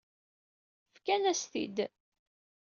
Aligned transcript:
Fkan-as-t-id. 0.95 1.77